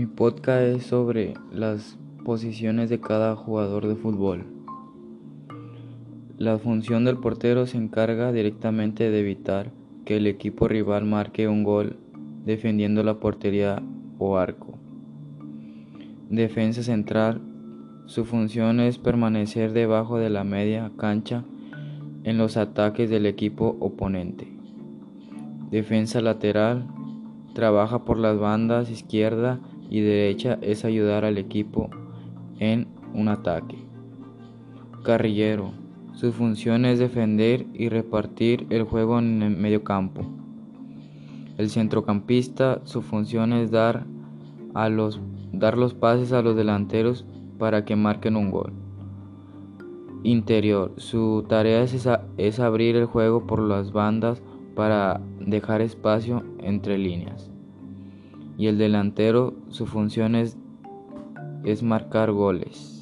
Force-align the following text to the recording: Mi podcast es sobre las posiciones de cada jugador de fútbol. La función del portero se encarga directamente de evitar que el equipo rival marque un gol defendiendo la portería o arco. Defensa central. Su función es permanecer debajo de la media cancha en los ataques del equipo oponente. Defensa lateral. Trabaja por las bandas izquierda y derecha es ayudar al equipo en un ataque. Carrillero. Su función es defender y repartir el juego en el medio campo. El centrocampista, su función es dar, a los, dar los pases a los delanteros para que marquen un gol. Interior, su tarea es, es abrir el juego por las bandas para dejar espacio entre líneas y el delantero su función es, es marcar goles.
Mi 0.00 0.06
podcast 0.06 0.62
es 0.62 0.86
sobre 0.86 1.34
las 1.52 1.98
posiciones 2.24 2.88
de 2.88 3.00
cada 3.00 3.36
jugador 3.36 3.86
de 3.86 3.96
fútbol. 3.96 4.46
La 6.38 6.56
función 6.56 7.04
del 7.04 7.18
portero 7.18 7.66
se 7.66 7.76
encarga 7.76 8.32
directamente 8.32 9.10
de 9.10 9.20
evitar 9.20 9.72
que 10.06 10.16
el 10.16 10.26
equipo 10.26 10.68
rival 10.68 11.04
marque 11.04 11.48
un 11.48 11.64
gol 11.64 11.98
defendiendo 12.46 13.02
la 13.02 13.20
portería 13.20 13.82
o 14.18 14.38
arco. 14.38 14.78
Defensa 16.30 16.82
central. 16.82 17.42
Su 18.06 18.24
función 18.24 18.80
es 18.80 18.96
permanecer 18.96 19.74
debajo 19.74 20.16
de 20.16 20.30
la 20.30 20.44
media 20.44 20.90
cancha 20.96 21.44
en 22.24 22.38
los 22.38 22.56
ataques 22.56 23.10
del 23.10 23.26
equipo 23.26 23.76
oponente. 23.80 24.48
Defensa 25.70 26.22
lateral. 26.22 26.86
Trabaja 27.52 28.06
por 28.06 28.16
las 28.16 28.38
bandas 28.38 28.90
izquierda 28.90 29.60
y 29.90 30.00
derecha 30.00 30.58
es 30.62 30.84
ayudar 30.84 31.24
al 31.24 31.36
equipo 31.36 31.90
en 32.58 32.86
un 33.12 33.28
ataque. 33.28 33.76
Carrillero. 35.02 35.72
Su 36.12 36.32
función 36.32 36.84
es 36.84 36.98
defender 36.98 37.66
y 37.72 37.88
repartir 37.88 38.66
el 38.70 38.84
juego 38.84 39.18
en 39.18 39.42
el 39.42 39.56
medio 39.56 39.82
campo. 39.82 40.22
El 41.58 41.70
centrocampista, 41.70 42.80
su 42.84 43.02
función 43.02 43.52
es 43.52 43.70
dar, 43.70 44.06
a 44.74 44.88
los, 44.88 45.20
dar 45.52 45.76
los 45.76 45.94
pases 45.94 46.32
a 46.32 46.42
los 46.42 46.56
delanteros 46.56 47.26
para 47.58 47.84
que 47.84 47.96
marquen 47.96 48.36
un 48.36 48.50
gol. 48.50 48.72
Interior, 50.22 50.92
su 50.98 51.44
tarea 51.48 51.82
es, 51.82 52.08
es 52.36 52.60
abrir 52.60 52.96
el 52.96 53.06
juego 53.06 53.46
por 53.46 53.60
las 53.60 53.92
bandas 53.92 54.42
para 54.74 55.20
dejar 55.40 55.80
espacio 55.80 56.44
entre 56.60 56.98
líneas 56.98 57.50
y 58.60 58.66
el 58.66 58.76
delantero 58.76 59.54
su 59.70 59.86
función 59.86 60.34
es, 60.34 60.58
es 61.64 61.82
marcar 61.82 62.30
goles. 62.30 62.99